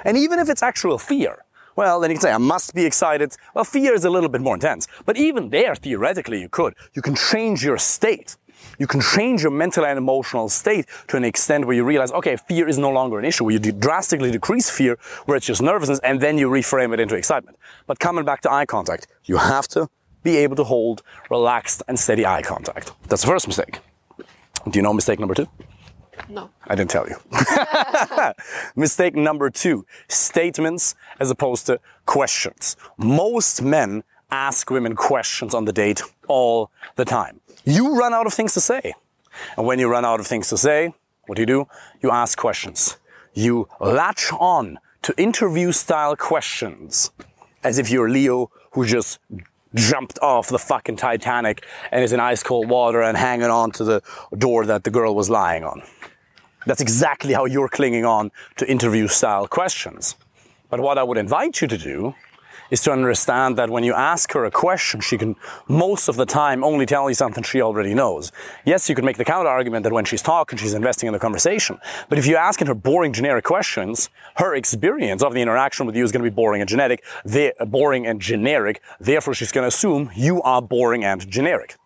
And 0.04 0.16
even 0.16 0.38
if 0.38 0.48
it's 0.48 0.62
actual 0.62 0.98
fear, 0.98 1.44
well, 1.76 2.00
then 2.00 2.10
you 2.10 2.16
can 2.16 2.22
say, 2.22 2.32
I 2.32 2.38
must 2.38 2.74
be 2.74 2.84
excited. 2.84 3.36
Well, 3.54 3.64
fear 3.64 3.94
is 3.94 4.04
a 4.04 4.10
little 4.10 4.28
bit 4.28 4.40
more 4.40 4.54
intense. 4.54 4.88
But 5.04 5.16
even 5.16 5.50
there, 5.50 5.74
theoretically, 5.74 6.40
you 6.40 6.48
could. 6.48 6.74
You 6.94 7.02
can 7.02 7.14
change 7.14 7.64
your 7.64 7.78
state. 7.78 8.36
You 8.78 8.86
can 8.86 9.00
change 9.00 9.42
your 9.42 9.52
mental 9.52 9.84
and 9.84 9.98
emotional 9.98 10.48
state 10.48 10.86
to 11.08 11.16
an 11.16 11.24
extent 11.24 11.66
where 11.66 11.76
you 11.76 11.84
realize, 11.84 12.10
okay, 12.12 12.36
fear 12.36 12.68
is 12.68 12.78
no 12.78 12.90
longer 12.90 13.18
an 13.18 13.24
issue, 13.24 13.44
where 13.44 13.52
you 13.52 13.58
drastically 13.72 14.30
decrease 14.30 14.70
fear, 14.70 14.98
where 15.26 15.36
it's 15.36 15.46
just 15.46 15.62
nervousness, 15.62 15.98
and 16.00 16.20
then 16.20 16.38
you 16.38 16.48
reframe 16.48 16.92
it 16.92 17.00
into 17.00 17.14
excitement. 17.14 17.58
But 17.86 17.98
coming 17.98 18.24
back 18.24 18.40
to 18.42 18.52
eye 18.52 18.66
contact, 18.66 19.06
you 19.24 19.36
have 19.36 19.68
to 19.68 19.88
be 20.22 20.36
able 20.38 20.56
to 20.56 20.64
hold 20.64 21.02
relaxed 21.30 21.82
and 21.88 21.98
steady 21.98 22.26
eye 22.26 22.42
contact. 22.42 22.92
That's 23.08 23.22
the 23.22 23.28
first 23.28 23.46
mistake. 23.46 23.78
Do 24.18 24.78
you 24.78 24.82
know 24.82 24.92
mistake 24.92 25.20
number 25.20 25.34
two? 25.34 25.48
No. 26.28 26.50
I 26.66 26.74
didn't 26.74 26.90
tell 26.90 27.08
you. 27.08 27.16
Mistake 28.76 29.14
number 29.14 29.50
two 29.50 29.86
statements 30.08 30.94
as 31.20 31.30
opposed 31.30 31.66
to 31.66 31.80
questions. 32.04 32.76
Most 32.96 33.62
men 33.62 34.02
ask 34.30 34.70
women 34.70 34.96
questions 34.96 35.54
on 35.54 35.64
the 35.64 35.72
date 35.72 36.02
all 36.28 36.70
the 36.96 37.04
time. 37.04 37.40
You 37.64 37.98
run 37.98 38.12
out 38.12 38.26
of 38.26 38.34
things 38.34 38.54
to 38.54 38.60
say. 38.60 38.94
And 39.56 39.66
when 39.66 39.78
you 39.78 39.88
run 39.88 40.04
out 40.04 40.20
of 40.20 40.26
things 40.26 40.48
to 40.48 40.56
say, 40.56 40.94
what 41.26 41.36
do 41.36 41.42
you 41.42 41.46
do? 41.46 41.68
You 42.02 42.10
ask 42.10 42.38
questions. 42.38 42.96
You 43.34 43.68
latch 43.80 44.32
on 44.32 44.78
to 45.02 45.14
interview 45.16 45.72
style 45.72 46.16
questions 46.16 47.10
as 47.62 47.78
if 47.78 47.90
you're 47.90 48.08
Leo 48.08 48.50
who 48.72 48.86
just 48.86 49.18
jumped 49.74 50.18
off 50.20 50.48
the 50.48 50.58
fucking 50.58 50.96
Titanic 50.96 51.64
and 51.90 52.02
is 52.02 52.12
in 52.12 52.20
ice 52.20 52.42
cold 52.42 52.68
water 52.68 53.02
and 53.02 53.16
hanging 53.16 53.50
on 53.50 53.70
to 53.72 53.84
the 53.84 54.02
door 54.36 54.66
that 54.66 54.84
the 54.84 54.90
girl 54.90 55.14
was 55.14 55.28
lying 55.28 55.64
on. 55.64 55.82
That's 56.66 56.80
exactly 56.80 57.32
how 57.32 57.44
you're 57.44 57.68
clinging 57.68 58.04
on 58.04 58.32
to 58.56 58.68
interview 58.68 59.06
style 59.06 59.46
questions. 59.46 60.16
But 60.68 60.80
what 60.80 60.98
I 60.98 61.04
would 61.04 61.18
invite 61.18 61.60
you 61.60 61.68
to 61.68 61.78
do 61.78 62.14
is 62.70 62.80
to 62.82 62.92
understand 62.92 63.56
that 63.58 63.70
when 63.70 63.84
you 63.84 63.94
ask 63.94 64.32
her 64.32 64.44
a 64.44 64.50
question, 64.50 65.00
she 65.00 65.18
can 65.18 65.36
most 65.68 66.08
of 66.08 66.16
the 66.16 66.26
time 66.26 66.64
only 66.64 66.86
tell 66.86 67.08
you 67.08 67.14
something 67.14 67.42
she 67.42 67.60
already 67.60 67.94
knows. 67.94 68.32
Yes, 68.64 68.88
you 68.88 68.94
could 68.94 69.04
make 69.04 69.16
the 69.16 69.24
counter 69.24 69.48
argument 69.48 69.84
that 69.84 69.92
when 69.92 70.04
she's 70.04 70.22
talking, 70.22 70.58
she's 70.58 70.74
investing 70.74 71.06
in 71.06 71.12
the 71.12 71.18
conversation. 71.18 71.78
But 72.08 72.18
if 72.18 72.26
you're 72.26 72.38
asking 72.38 72.66
her 72.68 72.74
boring 72.74 73.12
generic 73.12 73.44
questions, 73.44 74.10
her 74.36 74.54
experience 74.54 75.22
of 75.22 75.34
the 75.34 75.42
interaction 75.42 75.86
with 75.86 75.96
you 75.96 76.04
is 76.04 76.12
going 76.12 76.24
to 76.24 76.30
be 76.30 76.34
boring 76.34 76.60
and 76.60 76.68
genetic, 76.68 77.04
boring 77.66 78.06
and 78.06 78.20
generic. 78.20 78.82
Therefore, 79.00 79.34
she's 79.34 79.52
going 79.52 79.64
to 79.64 79.68
assume 79.68 80.10
you 80.14 80.42
are 80.42 80.62
boring 80.62 81.04
and 81.04 81.28
generic. 81.30 81.76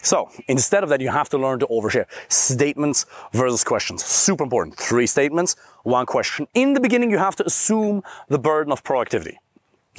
So 0.00 0.30
instead 0.46 0.84
of 0.84 0.88
that, 0.90 1.00
you 1.00 1.10
have 1.10 1.28
to 1.30 1.38
learn 1.38 1.58
to 1.58 1.66
overshare. 1.66 2.06
Statements 2.28 3.04
versus 3.32 3.64
questions. 3.64 4.04
Super 4.04 4.44
important. 4.44 4.76
Three 4.76 5.06
statements, 5.06 5.56
one 5.82 6.06
question. 6.06 6.46
In 6.54 6.74
the 6.74 6.80
beginning, 6.80 7.10
you 7.10 7.18
have 7.18 7.36
to 7.36 7.44
assume 7.44 8.02
the 8.28 8.38
burden 8.38 8.72
of 8.72 8.84
proactivity. 8.84 9.36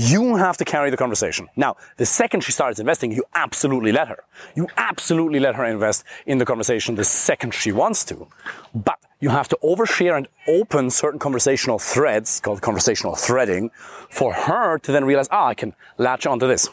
You 0.01 0.37
have 0.37 0.55
to 0.59 0.63
carry 0.63 0.89
the 0.91 0.95
conversation. 0.95 1.49
Now, 1.57 1.75
the 1.97 2.05
second 2.05 2.45
she 2.45 2.53
starts 2.53 2.79
investing, 2.79 3.11
you 3.11 3.25
absolutely 3.35 3.91
let 3.91 4.07
her. 4.07 4.23
You 4.55 4.69
absolutely 4.77 5.41
let 5.41 5.55
her 5.55 5.65
invest 5.65 6.05
in 6.25 6.37
the 6.37 6.45
conversation 6.45 6.95
the 6.95 7.03
second 7.03 7.53
she 7.53 7.73
wants 7.73 8.05
to. 8.05 8.27
But 8.73 8.97
you 9.19 9.27
have 9.27 9.49
to 9.49 9.57
overshare 9.61 10.15
and 10.15 10.29
open 10.47 10.89
certain 10.89 11.19
conversational 11.19 11.79
threads 11.79 12.39
called 12.39 12.61
conversational 12.61 13.15
threading 13.15 13.71
for 14.09 14.31
her 14.31 14.79
to 14.79 14.91
then 14.93 15.03
realize, 15.03 15.27
ah, 15.31 15.47
I 15.47 15.53
can 15.53 15.75
latch 15.97 16.25
onto 16.25 16.47
this. 16.47 16.69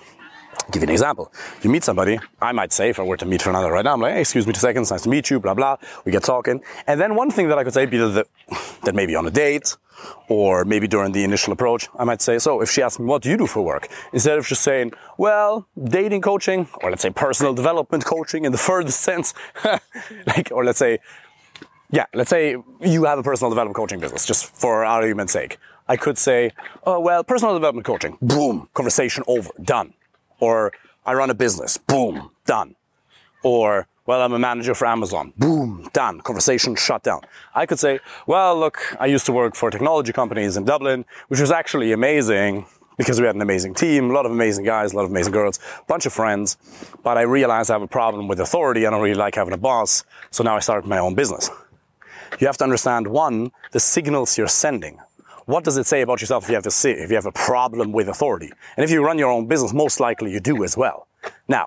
Give 0.73 0.83
you 0.83 0.89
an 0.89 0.93
example. 0.93 1.33
You 1.63 1.71
meet 1.71 1.85
somebody, 1.85 2.19
I 2.41 2.53
might 2.53 2.73
say, 2.73 2.91
if 2.91 2.99
I 2.99 3.03
were 3.03 3.17
to 3.17 3.27
meet 3.27 3.47
another 3.47 3.71
right 3.71 3.85
now, 3.85 3.95
I'm 3.95 4.01
like, 4.01 4.15
hey, 4.15 4.21
excuse 4.21 4.47
me 4.47 4.53
two 4.53 4.61
seconds, 4.61 4.91
nice 4.91 5.03
to 5.03 5.09
meet 5.09 5.31
you, 5.31 5.39
blah, 5.39 5.55
blah. 5.55 5.77
We 6.05 6.13
get 6.13 6.25
talking. 6.25 6.63
And 6.87 7.01
then 7.01 7.15
one 7.15 7.31
thing 7.31 7.49
that 7.49 7.59
I 7.59 7.65
could 7.65 7.75
say, 7.75 7.87
be 7.87 7.99
that, 7.99 8.27
that 8.83 8.95
maybe 8.95 9.15
on 9.15 9.27
a 9.27 9.31
date, 9.31 9.77
or 10.29 10.65
maybe 10.65 10.87
during 10.89 11.13
the 11.13 11.25
initial 11.25 11.53
approach, 11.53 11.89
I 11.99 12.05
might 12.05 12.21
say, 12.21 12.39
so 12.39 12.61
if 12.61 12.71
she 12.71 12.83
asks 12.83 12.99
me, 12.99 13.07
what 13.07 13.23
do 13.23 13.31
you 13.31 13.37
do 13.37 13.47
for 13.47 13.63
work? 13.63 13.89
Instead 14.13 14.39
of 14.39 14.47
just 14.47 14.63
saying, 14.63 14.93
well, 15.19 15.67
dating 15.83 16.23
coaching, 16.23 16.69
or 16.83 16.91
let's 16.91 17.03
say 17.03 17.11
personal 17.11 17.55
development 17.55 18.05
coaching 18.05 18.45
in 18.45 18.53
the 18.53 18.59
furthest 18.59 19.01
sense, 19.01 19.35
like, 20.27 20.51
or 20.53 20.65
let's 20.65 20.79
say, 20.79 20.99
yeah, 21.91 22.07
let's 22.15 22.31
say 22.31 22.57
you 22.81 23.05
have 23.05 23.19
a 23.19 23.23
personal 23.23 23.51
development 23.51 23.77
coaching 23.77 24.01
business, 24.01 24.27
just 24.27 24.53
for 24.55 24.85
argument's 24.85 25.33
sake. 25.33 25.59
I 25.89 25.97
could 25.97 26.19
say, 26.19 26.51
oh, 26.85 26.99
well, 26.99 27.23
personal 27.23 27.55
development 27.55 27.87
coaching, 27.87 28.19
boom, 28.21 28.69
conversation 28.75 29.23
over, 29.29 29.51
done. 29.63 29.95
Or 30.41 30.73
I 31.05 31.15
run 31.15 31.31
a 31.31 31.35
business. 31.35 31.77
Boom, 31.77 32.31
done. 32.45 32.75
Or, 33.43 33.87
well, 34.07 34.23
I'm 34.23 34.33
a 34.33 34.39
manager 34.39 34.75
for 34.75 34.87
Amazon. 34.87 35.33
Boom, 35.37 35.89
done. 35.93 36.21
Conversation 36.21 36.75
shut 36.77 37.03
down. 37.03 37.21
I 37.55 37.67
could 37.67 37.79
say, 37.79 38.01
well, 38.27 38.59
look, 38.59 38.97
I 38.99 39.07
used 39.07 39.27
to 39.27 39.33
work 39.33 39.55
for 39.55 39.71
technology 39.71 40.13
companies 40.13 40.57
in 40.57 40.65
Dublin, 40.65 41.05
which 41.29 41.41
was 41.41 41.51
actually 41.51 41.93
amazing 41.93 42.67
because 42.97 43.21
we 43.21 43.27
had 43.27 43.37
an 43.37 43.43
amazing 43.43 43.75
team, 43.75 44.11
a 44.11 44.13
lot 44.13 44.27
of 44.27 44.33
amazing 44.33 44.65
guys, 44.65 44.93
a 44.93 44.97
lot 44.97 45.05
of 45.05 45.11
amazing 45.11 45.33
girls, 45.33 45.59
a 45.81 45.85
bunch 45.85 46.07
of 46.07 46.13
friends. 46.13 46.57
But 47.03 47.19
I 47.19 47.23
realized 47.23 47.71
I 47.71 47.75
have 47.75 47.83
a 47.83 47.87
problem 47.87 48.27
with 48.27 48.41
authority. 48.41 48.87
I 48.87 48.91
don't 48.91 49.03
really 49.03 49.15
like 49.15 49.35
having 49.35 49.53
a 49.53 49.59
boss. 49.59 50.05
So 50.31 50.43
now 50.43 50.57
I 50.57 50.61
started 50.61 50.89
my 50.89 50.99
own 50.99 51.15
business. 51.15 51.51
You 52.41 52.47
have 52.47 52.57
to 52.59 52.65
understand 52.65 53.07
one, 53.07 53.53
the 53.73 53.81
signals 53.81 54.37
you're 54.37 54.49
sending 54.49 54.99
what 55.47 55.65
does 55.65 55.77
it 55.77 55.87
say 55.87 56.03
about 56.03 56.21
yourself 56.21 56.45
if 56.45 56.51
you 56.51 56.57
have 56.57 56.73
see, 56.73 56.91
if 56.91 57.09
you 57.09 57.17
have 57.17 57.27
a 57.27 57.33
problem 57.33 57.93
with 57.93 58.09
authority? 58.09 58.53
And 58.77 58.85
if 58.85 58.91
you 58.91 59.03
run 59.05 59.19
your 59.19 59.31
own 59.31 59.47
business, 59.47 59.73
most 59.73 60.01
likely 60.01 60.33
you 60.33 60.41
do 60.41 60.65
as 60.65 60.77
well. 60.77 61.07
Now, 61.49 61.67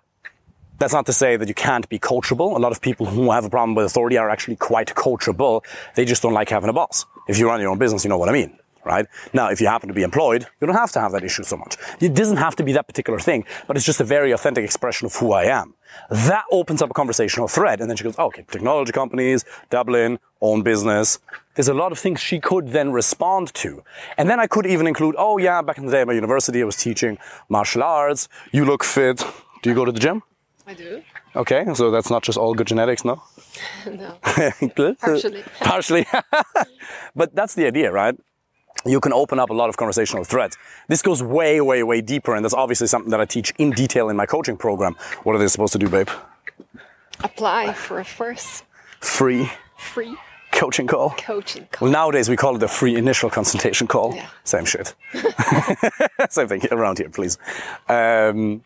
that's 0.77 0.93
not 0.93 1.05
to 1.07 1.13
say 1.13 1.35
that 1.37 1.47
you 1.47 1.53
can't 1.53 1.87
be 1.89 1.97
coachable. 1.97 2.55
A 2.55 2.59
lot 2.59 2.71
of 2.71 2.81
people 2.81 3.05
who 3.05 3.31
have 3.31 3.45
a 3.45 3.49
problem 3.49 3.75
with 3.75 3.85
authority 3.85 4.17
are 4.17 4.29
actually 4.29 4.55
quite 4.55 4.89
coachable. 4.95 5.63
They 5.95 6.05
just 6.05 6.21
don't 6.21 6.33
like 6.33 6.49
having 6.49 6.69
a 6.69 6.73
boss. 6.73 7.05
If 7.27 7.37
you 7.37 7.47
run 7.47 7.59
your 7.59 7.69
own 7.69 7.77
business, 7.77 8.03
you 8.03 8.09
know 8.09 8.17
what 8.17 8.29
I 8.29 8.33
mean 8.33 8.59
right? 8.89 9.05
Now, 9.33 9.49
if 9.49 9.61
you 9.61 9.67
happen 9.67 9.87
to 9.89 9.93
be 9.93 10.03
employed, 10.03 10.47
you 10.59 10.67
don't 10.67 10.75
have 10.75 10.91
to 10.93 10.99
have 10.99 11.11
that 11.11 11.23
issue 11.23 11.43
so 11.43 11.57
much. 11.57 11.77
It 11.99 12.13
doesn't 12.13 12.37
have 12.37 12.55
to 12.57 12.63
be 12.63 12.73
that 12.73 12.87
particular 12.87 13.19
thing, 13.19 13.45
but 13.67 13.77
it's 13.77 13.85
just 13.85 14.01
a 14.01 14.03
very 14.03 14.31
authentic 14.31 14.63
expression 14.63 15.05
of 15.05 15.15
who 15.15 15.31
I 15.31 15.43
am. 15.43 15.75
That 16.09 16.45
opens 16.51 16.81
up 16.81 16.89
a 16.89 16.93
conversational 16.93 17.47
thread. 17.47 17.81
And 17.81 17.89
then 17.89 17.97
she 17.97 18.03
goes, 18.03 18.15
oh, 18.17 18.27
okay, 18.27 18.45
technology 18.49 18.91
companies, 18.91 19.45
Dublin, 19.69 20.19
own 20.41 20.63
business. 20.63 21.19
There's 21.59 21.67
a 21.67 21.73
lot 21.73 21.91
of 21.91 21.99
things 21.99 22.21
she 22.21 22.39
could 22.39 22.69
then 22.69 22.93
respond 22.93 23.53
to. 23.55 23.83
And 24.17 24.29
then 24.29 24.39
I 24.39 24.47
could 24.47 24.65
even 24.65 24.87
include, 24.87 25.15
oh 25.17 25.37
yeah, 25.37 25.61
back 25.61 25.77
in 25.77 25.85
the 25.85 25.91
day 25.91 25.99
at 25.99 26.07
my 26.07 26.13
university, 26.13 26.61
I 26.61 26.63
was 26.63 26.77
teaching 26.77 27.17
martial 27.49 27.83
arts. 27.83 28.29
You 28.53 28.63
look 28.63 28.81
fit. 28.81 29.25
Do 29.61 29.69
you 29.69 29.75
go 29.75 29.83
to 29.83 29.91
the 29.91 29.99
gym? 29.99 30.23
I 30.65 30.73
do. 30.73 31.03
Okay, 31.35 31.65
so 31.73 31.91
that's 31.91 32.09
not 32.09 32.23
just 32.23 32.37
all 32.37 32.53
good 32.53 32.67
genetics, 32.67 33.03
no? 33.03 33.21
no. 33.85 34.17
Partially. 35.01 35.43
Partially. 35.59 36.05
but 37.13 37.35
that's 37.35 37.55
the 37.55 37.65
idea, 37.67 37.91
right? 37.91 38.15
you 38.85 39.01
can 39.01 39.11
open 39.11 39.37
up 39.37 39.49
a 39.49 39.53
lot 39.53 39.67
of 39.67 39.75
conversational 39.75 40.23
threads. 40.23 40.57
This 40.87 41.01
goes 41.01 41.21
way, 41.21 41.59
way, 41.59 41.83
way 41.83 41.99
deeper, 41.99 42.35
and 42.35 42.45
that's 42.45 42.53
obviously 42.53 42.87
something 42.87 43.11
that 43.11 43.19
I 43.19 43.25
teach 43.25 43.51
in 43.57 43.71
detail 43.71 44.07
in 44.07 44.15
my 44.15 44.25
coaching 44.25 44.55
program. 44.55 44.95
What 45.23 45.35
are 45.35 45.39
they 45.39 45.49
supposed 45.49 45.73
to 45.73 45.79
do, 45.79 45.89
babe? 45.89 46.09
Apply 47.21 47.73
for 47.73 47.99
a 47.99 48.05
first 48.05 48.63
free 49.01 49.51
free 49.75 50.15
coaching 50.51 50.87
call. 50.87 51.11
Coaching 51.11 51.67
call. 51.71 51.85
Well, 51.85 51.91
nowadays 51.91 52.29
we 52.29 52.35
call 52.35 52.55
it 52.55 52.59
the 52.59 52.67
free 52.67 52.95
initial 52.95 53.29
consultation 53.29 53.87
call. 53.87 54.15
Yeah. 54.15 54.27
Same 54.43 54.65
shit. 54.65 54.93
Same 56.29 56.47
thing 56.47 56.61
around 56.71 56.97
here, 56.97 57.09
please. 57.09 57.37
Um, 57.87 58.63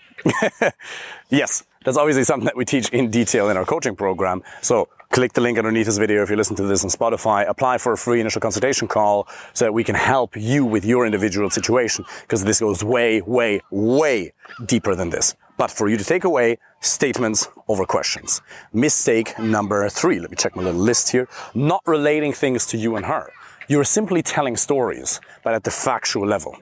yes, 1.29 1.63
that's 1.83 1.97
obviously 1.97 2.23
something 2.23 2.45
that 2.45 2.55
we 2.55 2.65
teach 2.65 2.89
in 2.89 3.09
detail 3.09 3.49
in 3.49 3.57
our 3.57 3.65
coaching 3.65 3.95
program. 3.95 4.43
So 4.61 4.87
click 5.11 5.33
the 5.33 5.41
link 5.41 5.57
underneath 5.57 5.85
this 5.85 5.97
video 5.97 6.23
if 6.23 6.29
you 6.29 6.35
listen 6.35 6.55
to 6.55 6.63
this 6.63 6.83
on 6.83 6.89
Spotify. 6.89 7.47
Apply 7.47 7.77
for 7.77 7.93
a 7.93 7.97
free 7.97 8.19
initial 8.19 8.41
consultation 8.41 8.87
call 8.87 9.27
so 9.53 9.65
that 9.65 9.71
we 9.71 9.83
can 9.83 9.95
help 9.95 10.35
you 10.35 10.65
with 10.65 10.85
your 10.85 11.05
individual 11.05 11.49
situation 11.49 12.05
because 12.21 12.43
this 12.43 12.59
goes 12.59 12.83
way, 12.83 13.21
way, 13.21 13.61
way 13.69 14.33
deeper 14.65 14.95
than 14.95 15.09
this. 15.09 15.35
But 15.57 15.69
for 15.69 15.87
you 15.87 15.97
to 15.97 16.03
take 16.03 16.23
away 16.23 16.57
statements 16.81 17.47
over 17.67 17.85
questions. 17.85 18.41
Mistake 18.73 19.37
number 19.37 19.87
three. 19.89 20.19
Let 20.19 20.31
me 20.31 20.35
check 20.35 20.55
my 20.55 20.63
little 20.63 20.81
list 20.81 21.11
here. 21.11 21.27
Not 21.53 21.81
relating 21.85 22.33
things 22.33 22.65
to 22.67 22.77
you 22.77 22.95
and 22.95 23.05
her. 23.05 23.31
You're 23.67 23.85
simply 23.85 24.21
telling 24.21 24.57
stories, 24.57 25.21
but 25.43 25.53
at 25.53 25.63
the 25.63 25.71
factual 25.71 26.27
level. 26.27 26.57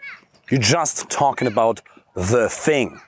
You're 0.50 0.60
just 0.60 1.10
talking 1.10 1.48
about 1.48 1.82
the 2.15 2.50
thing 2.50 3.00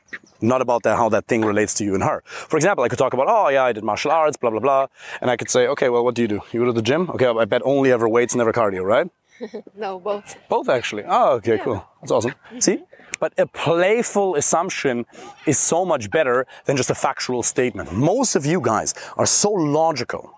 not 0.44 0.62
about 0.62 0.84
that, 0.84 0.98
how 0.98 1.10
that 1.10 1.26
thing 1.26 1.44
relates 1.44 1.74
to 1.76 1.84
you 1.84 1.94
and 1.94 2.04
her. 2.04 2.22
For 2.26 2.58
example, 2.58 2.84
I 2.84 2.90
could 2.90 3.00
talk 3.00 3.14
about, 3.14 3.28
oh 3.30 3.48
yeah, 3.48 3.64
I 3.64 3.72
did 3.72 3.84
martial 3.84 4.12
arts, 4.12 4.38
blah, 4.38 4.50
blah, 4.50 4.60
blah. 4.60 4.88
And 5.22 5.32
I 5.32 5.38
could 5.38 5.50
say, 5.50 5.68
okay, 5.68 5.90
well, 5.90 6.04
what 6.04 6.16
do 6.16 6.22
you 6.22 6.28
do? 6.28 6.42
You 6.52 6.60
go 6.60 6.66
to 6.66 6.74
the 6.74 6.82
gym? 6.82 7.10
Okay, 7.12 7.26
I 7.26 7.46
bet 7.46 7.62
only 7.64 7.92
ever 7.92 8.08
weights, 8.10 8.36
never 8.36 8.52
cardio, 8.52 8.84
right? 8.84 9.10
no, 9.76 10.00
both. 10.00 10.36
Both 10.50 10.70
actually. 10.70 11.04
Oh, 11.08 11.36
okay, 11.36 11.56
yeah. 11.56 11.64
cool. 11.64 11.86
That's 12.02 12.12
awesome. 12.12 12.34
See? 12.60 12.84
But 13.20 13.34
a 13.38 13.48
playful 13.48 14.36
assumption 14.36 15.06
is 15.46 15.58
so 15.58 15.86
much 15.86 16.12
better 16.12 16.46
than 16.66 16.76
just 16.76 16.90
a 16.90 16.96
factual 16.96 17.42
statement. 17.42 17.94
Most 17.94 18.36
of 18.36 18.46
you 18.46 18.60
guys 18.60 18.94
are 19.18 19.26
so 19.26 19.50
logical 19.52 20.38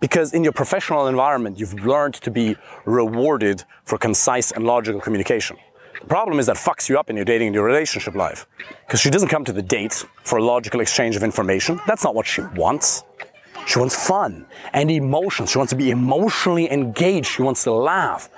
because 0.00 0.32
in 0.32 0.44
your 0.44 0.52
professional 0.52 1.06
environment, 1.06 1.58
you've 1.58 1.74
learned 1.86 2.14
to 2.14 2.30
be 2.30 2.56
rewarded 2.84 3.64
for 3.84 3.98
concise 3.98 4.52
and 4.52 4.64
logical 4.64 5.00
communication. 5.00 5.56
The 6.00 6.06
problem 6.06 6.38
is 6.38 6.46
that 6.46 6.56
fucks 6.56 6.88
you 6.88 6.98
up 6.98 7.10
in 7.10 7.16
your 7.16 7.24
dating 7.24 7.48
and 7.48 7.54
your 7.54 7.64
relationship 7.64 8.14
life. 8.14 8.46
Because 8.86 9.00
she 9.00 9.10
doesn't 9.10 9.28
come 9.28 9.44
to 9.44 9.52
the 9.52 9.62
date 9.62 10.04
for 10.22 10.38
a 10.38 10.44
logical 10.44 10.80
exchange 10.80 11.16
of 11.16 11.22
information. 11.22 11.80
That's 11.86 12.04
not 12.04 12.14
what 12.14 12.26
she 12.26 12.42
wants. 12.42 13.04
She 13.66 13.78
wants 13.78 14.06
fun 14.06 14.46
and 14.72 14.90
emotions. 14.90 15.50
She 15.50 15.58
wants 15.58 15.70
to 15.70 15.76
be 15.76 15.90
emotionally 15.90 16.70
engaged. 16.70 17.26
She 17.26 17.42
wants 17.42 17.64
to 17.64 17.72
laugh. 17.72 18.30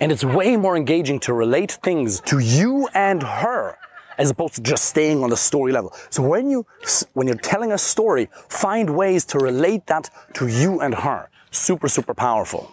And 0.00 0.10
it's 0.10 0.24
way 0.24 0.56
more 0.56 0.76
engaging 0.76 1.20
to 1.20 1.34
relate 1.34 1.72
things 1.82 2.20
to 2.22 2.38
you 2.38 2.88
and 2.94 3.22
her 3.22 3.76
as 4.16 4.30
opposed 4.30 4.54
to 4.54 4.60
just 4.60 4.84
staying 4.84 5.22
on 5.22 5.30
the 5.30 5.36
story 5.36 5.72
level. 5.72 5.94
So 6.10 6.22
when 6.22 6.50
you 6.50 6.66
when 7.14 7.26
you're 7.26 7.36
telling 7.36 7.72
a 7.72 7.78
story, 7.78 8.28
find 8.48 8.90
ways 8.96 9.24
to 9.26 9.38
relate 9.38 9.86
that 9.86 10.10
to 10.34 10.48
you 10.48 10.80
and 10.80 10.94
her. 10.94 11.30
Super 11.50 11.88
super 11.88 12.14
powerful. 12.14 12.70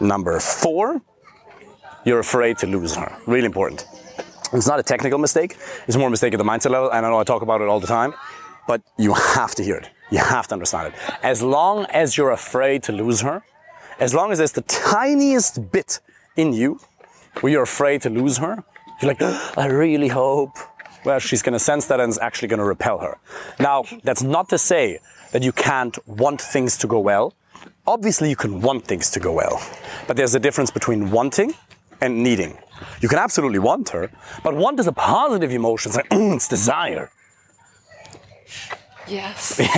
Number 0.00 0.40
4, 0.40 1.00
you're 2.04 2.18
afraid 2.18 2.58
to 2.58 2.66
lose 2.66 2.94
her. 2.96 3.16
Really 3.26 3.46
important. 3.46 3.86
It's 4.52 4.66
not 4.66 4.78
a 4.78 4.82
technical 4.82 5.18
mistake. 5.18 5.56
It's 5.86 5.96
more 5.96 6.08
a 6.08 6.10
mistake 6.10 6.34
at 6.34 6.38
the 6.38 6.44
mindset 6.44 6.70
level. 6.70 6.90
And 6.90 7.06
I 7.06 7.10
know 7.10 7.18
I 7.18 7.24
talk 7.24 7.42
about 7.42 7.60
it 7.60 7.68
all 7.68 7.80
the 7.80 7.86
time, 7.86 8.14
but 8.66 8.82
you 8.98 9.14
have 9.14 9.54
to 9.54 9.64
hear 9.64 9.76
it. 9.76 9.88
You 10.10 10.18
have 10.18 10.46
to 10.48 10.54
understand 10.54 10.92
it. 10.92 11.00
As 11.22 11.42
long 11.42 11.86
as 11.86 12.16
you're 12.18 12.32
afraid 12.32 12.82
to 12.84 12.92
lose 12.92 13.22
her, 13.22 13.42
as 13.98 14.14
long 14.14 14.30
as 14.30 14.38
there's 14.38 14.52
the 14.52 14.62
tiniest 14.62 15.72
bit 15.72 16.00
in 16.36 16.52
you 16.52 16.80
where 17.40 17.52
you're 17.52 17.62
afraid 17.62 18.02
to 18.02 18.10
lose 18.10 18.36
her, 18.38 18.62
you're 19.00 19.14
like, 19.14 19.22
I 19.56 19.66
really 19.66 20.08
hope. 20.08 20.56
Well, 21.04 21.18
she's 21.18 21.42
going 21.42 21.54
to 21.54 21.58
sense 21.58 21.86
that 21.86 21.98
and 21.98 22.10
is 22.10 22.18
actually 22.18 22.48
going 22.48 22.58
to 22.58 22.64
repel 22.64 22.98
her. 22.98 23.18
Now, 23.58 23.84
that's 24.04 24.22
not 24.22 24.48
to 24.50 24.58
say 24.58 25.00
that 25.32 25.42
you 25.42 25.52
can't 25.52 25.96
want 26.06 26.40
things 26.40 26.76
to 26.78 26.86
go 26.86 27.00
well. 27.00 27.34
Obviously, 27.86 28.28
you 28.28 28.36
can 28.36 28.60
want 28.60 28.84
things 28.84 29.10
to 29.10 29.20
go 29.20 29.32
well, 29.32 29.60
but 30.06 30.16
there's 30.16 30.34
a 30.34 30.40
difference 30.40 30.70
between 30.70 31.10
wanting 31.10 31.54
and 32.02 32.22
needing. 32.22 32.58
You 33.00 33.08
can 33.08 33.18
absolutely 33.18 33.60
want 33.60 33.88
her, 33.90 34.10
but 34.42 34.54
want 34.54 34.80
is 34.80 34.86
a 34.88 34.92
positive 34.92 35.52
emotion. 35.52 35.90
It's 35.90 35.96
like, 35.96 36.10
mm, 36.10 36.34
it's 36.36 36.48
desire. 36.48 37.10
Yes. 39.06 39.60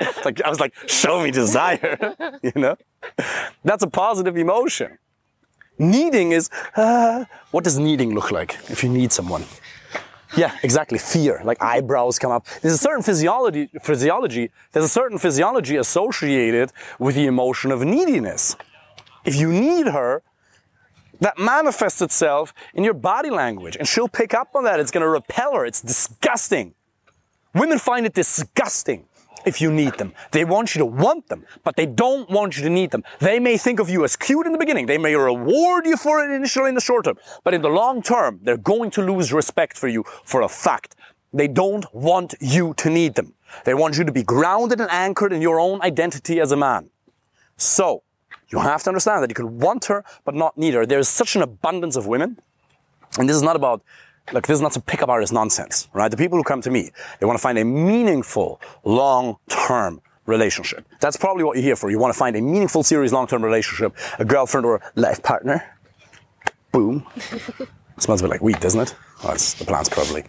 It's 0.00 0.24
like 0.28 0.42
I 0.42 0.48
was 0.48 0.60
like, 0.60 0.74
show 0.88 1.22
me 1.22 1.30
desire, 1.30 1.96
you 2.42 2.52
know? 2.56 2.76
That's 3.64 3.84
a 3.84 3.90
positive 4.04 4.36
emotion. 4.36 4.98
Needing 5.78 6.32
is 6.32 6.50
uh, 6.76 7.24
what 7.52 7.62
does 7.64 7.78
needing 7.78 8.14
look 8.14 8.30
like 8.32 8.58
if 8.68 8.82
you 8.82 8.90
need 8.90 9.12
someone? 9.12 9.44
Yeah, 10.36 10.52
exactly. 10.62 10.98
Fear, 10.98 11.42
like 11.44 11.62
eyebrows 11.62 12.18
come 12.18 12.32
up. 12.32 12.46
There's 12.62 12.74
a 12.74 12.84
certain 12.88 13.02
physiology, 13.02 13.70
physiology. 13.80 14.50
There's 14.72 14.84
a 14.84 14.94
certain 15.00 15.18
physiology 15.18 15.76
associated 15.76 16.72
with 16.98 17.14
the 17.14 17.26
emotion 17.26 17.70
of 17.70 17.84
neediness. 17.84 18.56
If 19.24 19.36
you 19.36 19.52
need 19.52 19.86
her, 19.86 20.22
that 21.20 21.38
manifests 21.38 22.02
itself 22.02 22.52
in 22.74 22.84
your 22.84 22.94
body 22.94 23.30
language, 23.30 23.76
and 23.76 23.86
she'll 23.86 24.08
pick 24.08 24.34
up 24.34 24.54
on 24.54 24.64
that. 24.64 24.80
It's 24.80 24.90
going 24.90 25.02
to 25.02 25.08
repel 25.08 25.54
her. 25.54 25.64
It's 25.64 25.80
disgusting. 25.80 26.74
Women 27.54 27.78
find 27.78 28.06
it 28.06 28.14
disgusting 28.14 29.06
if 29.46 29.60
you 29.60 29.72
need 29.72 29.94
them. 29.94 30.12
They 30.32 30.44
want 30.44 30.74
you 30.74 30.80
to 30.80 30.86
want 30.86 31.28
them, 31.28 31.44
but 31.64 31.76
they 31.76 31.86
don't 31.86 32.28
want 32.28 32.56
you 32.56 32.64
to 32.64 32.70
need 32.70 32.90
them. 32.90 33.04
They 33.20 33.38
may 33.38 33.56
think 33.56 33.80
of 33.80 33.88
you 33.88 34.04
as 34.04 34.16
cute 34.16 34.44
in 34.44 34.52
the 34.52 34.58
beginning. 34.58 34.86
They 34.86 34.98
may 34.98 35.14
reward 35.14 35.86
you 35.86 35.96
for 35.96 36.22
it 36.22 36.30
initially 36.34 36.68
in 36.68 36.74
the 36.74 36.80
short 36.80 37.04
term, 37.04 37.16
but 37.44 37.54
in 37.54 37.62
the 37.62 37.68
long 37.68 38.02
term, 38.02 38.40
they're 38.42 38.56
going 38.56 38.90
to 38.92 39.02
lose 39.02 39.32
respect 39.32 39.78
for 39.78 39.88
you 39.88 40.04
for 40.24 40.42
a 40.42 40.48
fact. 40.48 40.96
They 41.32 41.48
don't 41.48 41.86
want 41.94 42.34
you 42.40 42.74
to 42.74 42.90
need 42.90 43.14
them. 43.14 43.34
They 43.64 43.74
want 43.74 43.96
you 43.96 44.04
to 44.04 44.12
be 44.12 44.22
grounded 44.22 44.80
and 44.80 44.90
anchored 44.90 45.32
in 45.32 45.40
your 45.40 45.60
own 45.60 45.80
identity 45.82 46.40
as 46.40 46.52
a 46.52 46.56
man. 46.56 46.90
So, 47.56 48.02
you 48.48 48.58
have 48.58 48.82
to 48.84 48.90
understand 48.90 49.22
that 49.22 49.30
you 49.30 49.34
can 49.34 49.58
want 49.58 49.86
her, 49.86 50.04
but 50.24 50.34
not 50.34 50.56
need 50.56 50.74
her. 50.74 50.86
There's 50.86 51.08
such 51.08 51.36
an 51.36 51.42
abundance 51.42 51.96
of 51.96 52.06
women, 52.06 52.38
and 53.18 53.28
this 53.28 53.36
is 53.36 53.42
not 53.42 53.56
about 53.56 53.82
like, 54.32 54.46
this 54.46 54.56
is 54.56 54.60
not 54.60 54.72
some 54.72 54.82
pickup 54.82 55.08
artist 55.08 55.32
nonsense, 55.32 55.88
right? 55.92 56.10
The 56.10 56.16
people 56.16 56.36
who 56.36 56.42
come 56.42 56.60
to 56.62 56.70
me, 56.70 56.90
they 57.20 57.26
want 57.26 57.38
to 57.38 57.42
find 57.42 57.58
a 57.58 57.64
meaningful, 57.64 58.60
long-term 58.84 60.00
relationship. 60.26 60.84
That's 61.00 61.16
probably 61.16 61.44
what 61.44 61.56
you're 61.56 61.62
here 61.62 61.76
for. 61.76 61.90
You 61.90 61.98
want 62.00 62.12
to 62.12 62.18
find 62.18 62.34
a 62.34 62.40
meaningful, 62.42 62.82
serious, 62.82 63.12
long-term 63.12 63.44
relationship, 63.44 63.96
a 64.18 64.24
girlfriend 64.24 64.66
or 64.66 64.82
life 64.96 65.22
partner. 65.22 65.62
Boom. 66.72 67.06
smells 67.98 68.20
a 68.20 68.24
bit 68.24 68.30
like 68.30 68.42
weed, 68.42 68.58
doesn't 68.60 68.80
it? 68.80 68.94
Oh, 69.24 69.32
it's 69.32 69.54
the 69.54 69.64
plants 69.64 69.88
probably. 69.88 70.24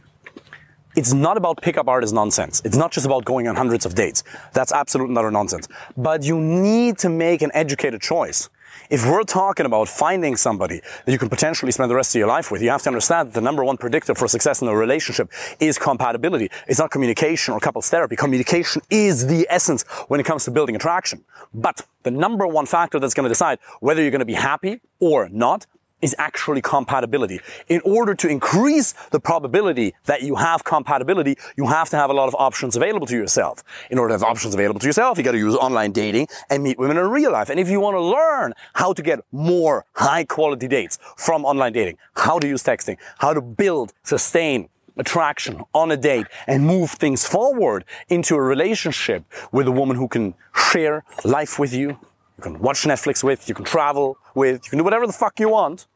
It's 0.97 1.13
not 1.13 1.37
about 1.37 1.61
pickup 1.61 1.87
artist 1.87 2.11
nonsense. 2.11 2.59
It's 2.65 2.75
not 2.75 2.91
just 2.91 3.05
about 3.05 3.23
going 3.23 3.47
on 3.47 3.55
hundreds 3.55 3.85
of 3.85 3.93
dates. 3.93 4.23
That's 4.53 4.71
absolute 4.71 5.15
utter 5.15 5.29
nonsense. 5.29 5.67
But 5.95 6.23
you 6.23 6.39
need 6.39 6.97
to 6.97 7.09
make 7.09 7.43
an 7.43 7.51
educated 7.53 8.01
choice. 8.01 8.49
If 8.89 9.05
we're 9.05 9.21
talking 9.21 9.67
about 9.67 9.89
finding 9.89 10.35
somebody 10.35 10.81
that 11.05 11.11
you 11.11 11.19
can 11.19 11.29
potentially 11.29 11.71
spend 11.71 11.91
the 11.91 11.95
rest 11.95 12.15
of 12.15 12.19
your 12.19 12.27
life 12.27 12.49
with, 12.49 12.63
you 12.63 12.71
have 12.71 12.81
to 12.81 12.89
understand 12.89 13.27
that 13.27 13.33
the 13.35 13.41
number 13.41 13.63
one 13.63 13.77
predictor 13.77 14.15
for 14.15 14.27
success 14.27 14.63
in 14.63 14.67
a 14.69 14.75
relationship 14.75 15.31
is 15.59 15.77
compatibility. 15.77 16.49
It's 16.67 16.79
not 16.79 16.89
communication 16.89 17.53
or 17.53 17.59
couples 17.59 17.89
therapy. 17.89 18.15
Communication 18.15 18.81
is 18.89 19.27
the 19.27 19.45
essence 19.51 19.83
when 20.07 20.19
it 20.19 20.25
comes 20.25 20.45
to 20.45 20.51
building 20.51 20.75
attraction. 20.75 21.23
But 21.53 21.85
the 22.01 22.11
number 22.11 22.47
one 22.47 22.65
factor 22.65 22.99
that's 22.99 23.13
going 23.13 23.25
to 23.25 23.29
decide 23.29 23.59
whether 23.81 24.01
you're 24.01 24.09
going 24.09 24.19
to 24.19 24.25
be 24.25 24.33
happy 24.33 24.79
or 24.99 25.29
not 25.29 25.67
is 26.01 26.15
actually 26.17 26.61
compatibility. 26.61 27.39
In 27.69 27.81
order 27.83 28.13
to 28.15 28.27
increase 28.27 28.93
the 29.11 29.19
probability 29.19 29.93
that 30.05 30.21
you 30.21 30.35
have 30.35 30.63
compatibility, 30.63 31.37
you 31.55 31.65
have 31.67 31.89
to 31.89 31.97
have 31.97 32.09
a 32.09 32.13
lot 32.13 32.27
of 32.27 32.35
options 32.35 32.75
available 32.75 33.07
to 33.07 33.15
yourself. 33.15 33.63
In 33.89 33.97
order 33.97 34.09
to 34.09 34.19
have 34.19 34.23
options 34.23 34.53
available 34.53 34.79
to 34.79 34.85
yourself, 34.85 35.17
you 35.17 35.23
got 35.23 35.31
to 35.31 35.37
use 35.37 35.55
online 35.55 35.91
dating 35.91 36.27
and 36.49 36.63
meet 36.63 36.77
women 36.77 36.97
in 36.97 37.07
real 37.07 37.31
life. 37.31 37.49
And 37.49 37.59
if 37.59 37.69
you 37.69 37.79
want 37.79 37.95
to 37.95 38.01
learn 38.01 38.53
how 38.73 38.93
to 38.93 39.01
get 39.01 39.19
more 39.31 39.85
high 39.93 40.23
quality 40.23 40.67
dates 40.67 40.99
from 41.17 41.45
online 41.45 41.73
dating, 41.73 41.97
how 42.15 42.37
to 42.39 42.47
use 42.47 42.63
texting, 42.63 42.97
how 43.17 43.33
to 43.33 43.41
build, 43.41 43.93
sustain, 44.03 44.69
attraction 44.97 45.63
on 45.73 45.91
a 45.91 45.97
date 45.97 46.25
and 46.47 46.65
move 46.65 46.89
things 46.89 47.27
forward 47.27 47.85
into 48.09 48.35
a 48.35 48.41
relationship 48.41 49.23
with 49.51 49.67
a 49.67 49.71
woman 49.71 49.95
who 49.95 50.07
can 50.07 50.33
share 50.71 51.03
life 51.23 51.59
with 51.59 51.73
you, 51.73 51.99
you 52.38 52.44
can 52.44 52.60
watch 52.60 52.84
Netflix 52.84 53.24
with, 53.24 53.50
you 53.50 53.56
can 53.56 53.65
travel 53.65 54.17
with, 54.36 54.65
you 54.65 54.70
can 54.70 54.77
do 54.77 54.84
whatever 54.84 55.08
the 55.08 55.13
fuck 55.13 55.39
you 55.39 55.50
want 55.50 55.88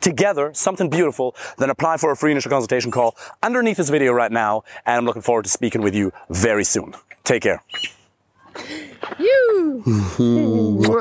together, 0.00 0.52
something 0.54 0.90
beautiful, 0.90 1.34
then 1.58 1.70
apply 1.70 1.96
for 1.96 2.12
a 2.12 2.16
free 2.16 2.30
initial 2.30 2.50
consultation 2.50 2.90
call 2.90 3.16
underneath 3.42 3.78
this 3.78 3.88
video 3.88 4.12
right 4.12 4.30
now. 4.30 4.62
And 4.86 4.98
I'm 4.98 5.06
looking 5.06 5.22
forward 5.22 5.44
to 5.44 5.50
speaking 5.50 5.80
with 5.80 5.94
you 5.94 6.12
very 6.28 6.64
soon. 6.64 6.94
Take 7.24 7.42
care. 7.42 7.62
You. 9.18 9.82